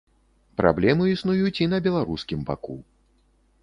Праблемы 0.61 1.03
існуюць 1.11 1.55
і 1.67 1.71
на 1.77 1.83
беларускім 1.91 2.39
баку. 2.53 2.77